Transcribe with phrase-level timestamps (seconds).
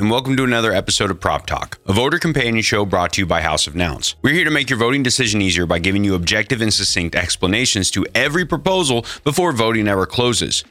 [0.00, 3.26] and welcome to another episode of Prop Talk, a voter companion show brought to you
[3.26, 4.16] by House of Nouns.
[4.22, 7.90] We're here to make your voting decision easier by giving you objective and succinct explanations
[7.90, 10.64] to every proposal before voting ever closes.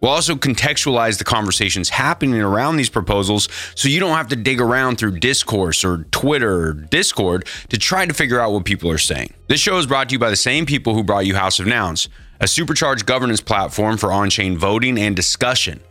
[0.00, 4.62] We'll also contextualize the conversations happening around these proposals so you don't have to dig
[4.62, 8.96] around through discourse or Twitter or Discord to try to figure out what people are
[8.96, 9.34] saying.
[9.46, 11.66] This show is brought to you by the same people who brought you House of
[11.66, 12.08] Nouns,
[12.40, 15.82] a supercharged governance platform for on chain voting and discussion.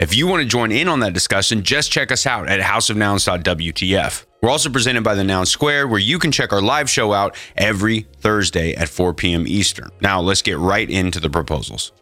[0.00, 4.24] If you want to join in on that discussion, just check us out at houseofnouns.wtf.
[4.40, 7.36] We're also presented by the Noun Square, where you can check our live show out
[7.54, 9.46] every Thursday at 4 p.m.
[9.46, 9.90] Eastern.
[10.00, 11.92] Now, let's get right into the proposals.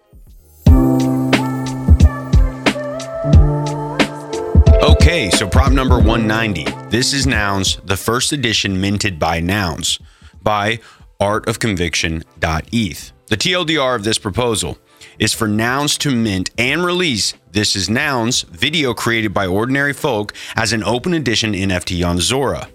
[4.81, 6.67] Okay, so prop number 190.
[6.91, 9.99] This is Nouns, the first edition minted by Nouns
[10.41, 10.79] by
[11.21, 13.13] artofconviction.eth.
[13.27, 14.79] The TLDR of this proposal
[15.19, 20.33] is for Nouns to mint and release This is Nouns video created by ordinary folk
[20.57, 22.69] as an open edition NFT on Zora.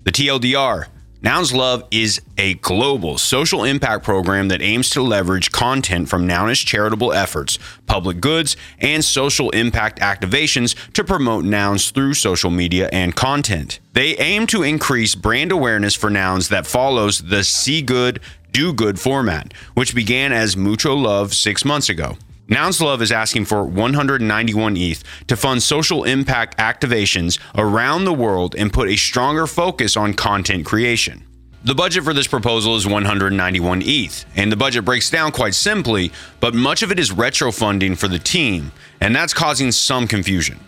[0.03, 0.87] The TLDR
[1.21, 6.65] Nouns Love is a global social impact program that aims to leverage content from Nounish
[6.65, 13.15] charitable efforts, public goods, and social impact activations to promote Nouns through social media and
[13.15, 13.79] content.
[13.93, 18.19] They aim to increase brand awareness for Nouns that follows the See Good,
[18.51, 22.17] Do Good format, which began as Mucho Love six months ago.
[22.49, 28.53] Nouns Love is asking for 191 ETH to fund social impact activations around the world
[28.53, 31.25] and put a stronger focus on content creation.
[31.63, 36.11] The budget for this proposal is 191 ETH, and the budget breaks down quite simply,
[36.41, 40.59] but much of it is retro funding for the team, and that's causing some confusion.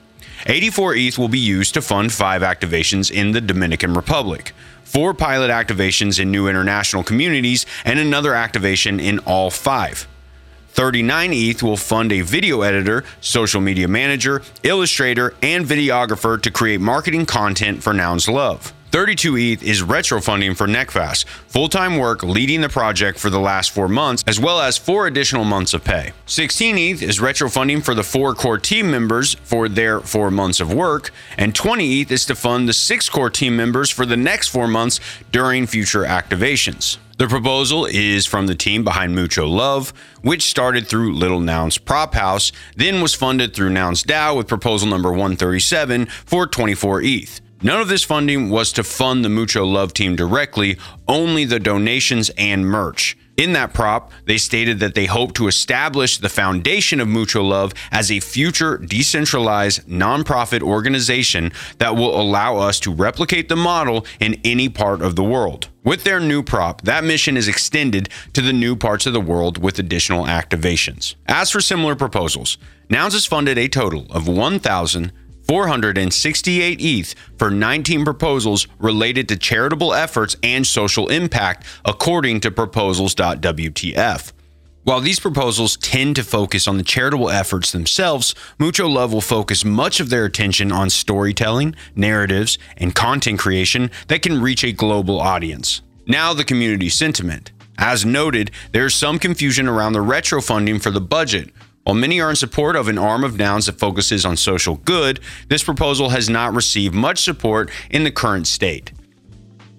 [0.45, 4.53] 84 ETH will be used to fund five activations in the Dominican Republic,
[4.85, 10.07] four pilot activations in new international communities, and another activation in all five.
[10.75, 16.81] 39 ETH will fund a video editor, social media manager, illustrator, and videographer to create
[16.81, 18.73] marketing content for Nouns Love.
[18.91, 23.39] 32 ETH is retro funding for Neckfast, full time work leading the project for the
[23.39, 26.11] last four months, as well as four additional months of pay.
[26.25, 30.59] 16 ETH is retro funding for the four core team members for their four months
[30.59, 34.17] of work, and 20 ETH is to fund the six core team members for the
[34.17, 34.99] next four months
[35.31, 36.97] during future activations.
[37.17, 42.13] The proposal is from the team behind Mucho Love, which started through Little Nouns Prop
[42.13, 47.39] House, then was funded through Nouns DAO with proposal number 137 for 24 ETH.
[47.61, 50.77] None of this funding was to fund the Mucho Love team directly,
[51.07, 53.17] only the donations and merch.
[53.37, 57.73] In that prop, they stated that they hope to establish the foundation of Mucho Love
[57.91, 64.39] as a future decentralized nonprofit organization that will allow us to replicate the model in
[64.45, 65.67] any part of the world.
[65.83, 69.61] With their new prop, that mission is extended to the new parts of the world
[69.61, 71.15] with additional activations.
[71.27, 72.57] As for similar proposals,
[72.89, 75.11] Nouns has funded a total of 1,000.
[75.47, 84.31] 468 ETH for 19 proposals related to charitable efforts and social impact, according to proposals.wtf.
[84.85, 89.65] While these proposals tend to focus on the charitable efforts themselves, Mucho Love will focus
[89.65, 95.19] much of their attention on storytelling, narratives, and content creation that can reach a global
[95.19, 95.81] audience.
[96.05, 97.51] Now, the community sentiment.
[97.79, 101.49] As noted, there is some confusion around the retro funding for the budget,
[101.85, 105.19] while many are in support of an arm of nouns that focuses on social good,
[105.49, 108.91] this proposal has not received much support in the current state.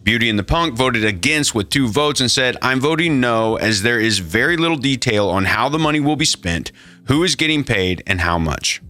[0.05, 3.83] Beauty and the Punk voted against with two votes and said, I'm voting no, as
[3.83, 6.71] there is very little detail on how the money will be spent,
[7.09, 8.81] who is getting paid, and how much.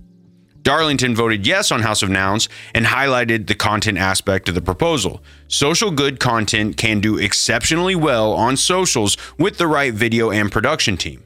[0.61, 5.23] Darlington voted yes on House of Nouns and highlighted the content aspect of the proposal.
[5.49, 10.99] Social good content can do exceptionally well on socials with the right video and production
[10.99, 11.23] team.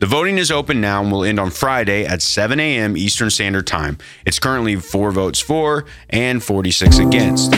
[0.00, 2.96] The voting is open now and will end on Friday at 7 a.m.
[2.96, 3.98] Eastern Standard Time.
[4.24, 7.52] It's currently four votes for and 46 against.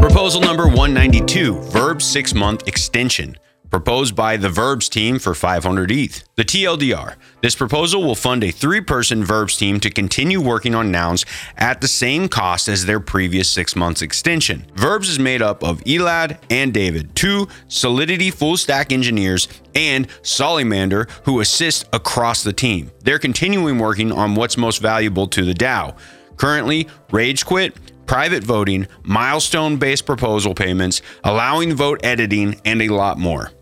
[0.00, 3.36] Proposal number 192 Verb six month extension
[3.70, 6.24] proposed by the Verbs team for 500 ETH.
[6.36, 7.14] The TLDR.
[7.40, 11.24] This proposal will fund a three person Verbs team to continue working on nouns
[11.56, 14.66] at the same cost as their previous six months extension.
[14.74, 21.08] Verbs is made up of Elad and David, two Solidity full stack engineers, and Solimander,
[21.24, 22.90] who assist across the team.
[23.02, 25.96] They're continuing working on what's most valuable to the DAO.
[26.36, 27.76] Currently, Rage Quit,
[28.06, 33.52] private voting, milestone based proposal payments, allowing vote editing, and a lot more.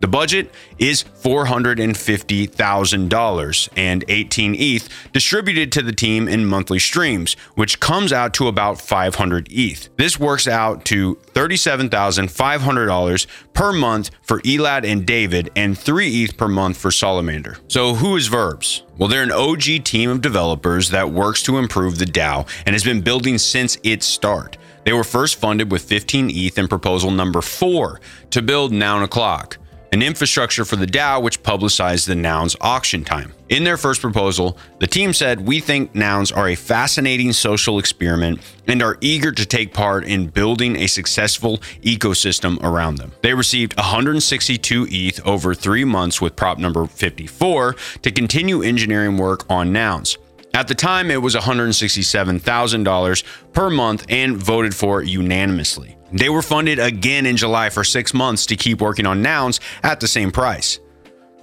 [0.00, 7.80] The budget is $450,000 and 18 ETH distributed to the team in monthly streams, which
[7.80, 9.88] comes out to about 500 ETH.
[9.96, 16.48] This works out to $37,500 per month for Elad and David and 3 ETH per
[16.48, 17.56] month for Solimander.
[17.68, 18.82] So, who is Verbs?
[18.98, 22.84] Well, they're an OG team of developers that works to improve the DAO and has
[22.84, 24.58] been building since its start.
[24.84, 27.98] They were first funded with 15 ETH in proposal number 4
[28.30, 29.56] to build Noun O'Clock
[29.96, 33.32] an infrastructure for the DAO which publicized the nouns auction time.
[33.48, 38.42] In their first proposal, the team said, We think nouns are a fascinating social experiment
[38.68, 43.12] and are eager to take part in building a successful ecosystem around them.
[43.22, 49.46] They received 162 ETH over three months with prop number 54 to continue engineering work
[49.48, 50.18] on nouns.
[50.52, 55.95] At the time, it was $167,000 per month and voted for unanimously.
[56.12, 60.00] They were funded again in July for six months to keep working on nouns at
[60.00, 60.80] the same price.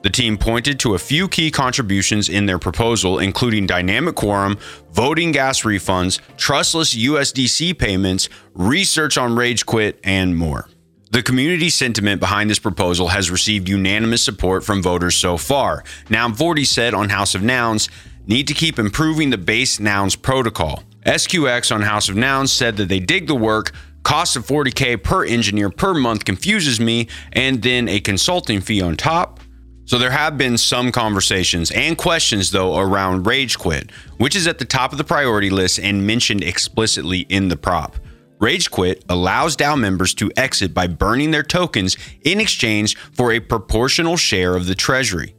[0.04, 4.58] The team pointed to a few key contributions in their proposal, including dynamic quorum,
[4.92, 10.68] voting gas refunds, trustless USDC payments, research on Rage Quit, and more.
[11.12, 15.84] The community sentiment behind this proposal has received unanimous support from voters so far.
[16.10, 17.88] Noun 40 said on House of Nouns,
[18.26, 20.84] need to keep improving the base nouns protocol.
[21.06, 23.72] SQX on House of Nouns said that they dig the work.
[24.04, 28.98] Cost of 40K per engineer per month confuses me, and then a consulting fee on
[28.98, 29.40] top.
[29.86, 34.60] So there have been some conversations and questions, though, around Rage Quit, which is at
[34.60, 37.98] the top of the priority list and mentioned explicitly in the prop.
[38.40, 43.40] Rage Quit allows DAO members to exit by burning their tokens in exchange for a
[43.40, 45.36] proportional share of the treasury.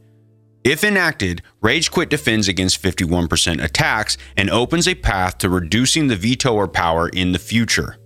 [0.63, 6.15] If enacted, Rage Quit defends against 51% attacks and opens a path to reducing the
[6.15, 7.97] vetoer power in the future.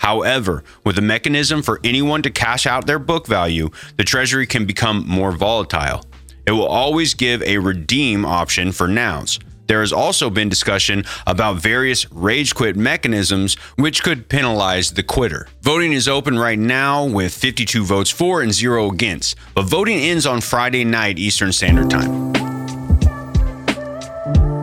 [0.00, 4.64] However, with a mechanism for anyone to cash out their book value, the Treasury can
[4.64, 6.02] become more volatile.
[6.46, 9.38] It will always give a redeem option for nouns.
[9.66, 15.46] There has also been discussion about various rage quit mechanisms which could penalize the quitter.
[15.60, 20.24] Voting is open right now with 52 votes for and 0 against, but voting ends
[20.24, 22.29] on Friday night Eastern Standard Time.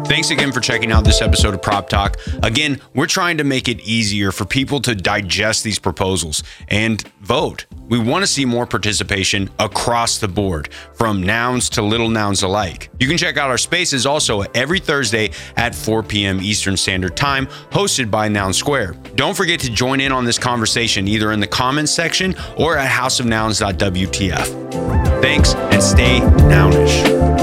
[0.07, 2.15] Thanks again for checking out this episode of Prop Talk.
[2.41, 7.65] Again, we're trying to make it easier for people to digest these proposals and vote.
[7.89, 12.89] We want to see more participation across the board, from nouns to little nouns alike.
[13.01, 16.39] You can check out our spaces also every Thursday at 4 p.m.
[16.39, 18.93] Eastern Standard Time, hosted by Noun Square.
[19.15, 22.89] Don't forget to join in on this conversation either in the comments section or at
[22.89, 25.21] houseofnouns.wtf.
[25.21, 27.36] Thanks and stay nounish.